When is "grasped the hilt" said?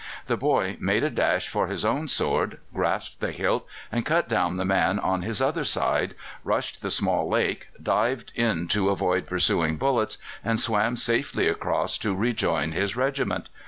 2.73-3.67